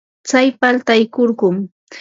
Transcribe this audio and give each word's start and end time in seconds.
Tsay 0.27 0.47
paltay 0.61 1.03
kurkum. 1.13 1.55